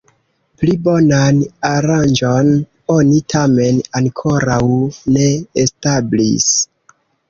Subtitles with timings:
[0.61, 1.41] Pli bonan
[1.73, 2.51] aranĝon
[2.97, 4.61] oni tamen ankoraŭ
[5.15, 5.33] ne
[5.69, 6.55] establis.